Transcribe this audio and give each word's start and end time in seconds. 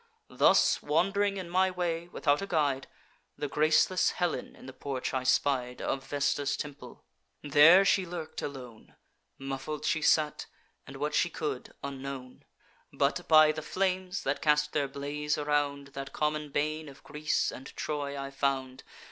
Thus, 0.31 0.81
wand'ring 0.81 1.37
in 1.37 1.47
my 1.47 1.69
way, 1.69 2.07
without 2.07 2.41
a 2.41 2.47
guide, 2.47 2.87
The 3.37 3.47
graceless 3.47 4.09
Helen 4.09 4.55
in 4.55 4.65
the 4.65 4.73
porch 4.73 5.13
I 5.13 5.21
spied 5.21 5.79
Of 5.79 6.07
Vesta's 6.07 6.57
temple; 6.57 7.05
there 7.43 7.85
she 7.85 8.03
lurk'd 8.07 8.41
alone; 8.41 8.95
Muffled 9.37 9.85
she 9.85 10.01
sate, 10.01 10.47
and, 10.87 10.97
what 10.97 11.13
she 11.13 11.29
could, 11.29 11.73
unknown: 11.83 12.45
But, 12.91 13.27
by 13.27 13.51
the 13.51 13.61
flames 13.61 14.23
that 14.23 14.41
cast 14.41 14.73
their 14.73 14.87
blaze 14.87 15.37
around, 15.37 15.89
That 15.89 16.13
common 16.13 16.49
bane 16.49 16.89
of 16.89 17.03
Greece 17.03 17.51
and 17.51 17.67
Troy 17.75 18.17
I 18.17 18.31
found. 18.31 18.83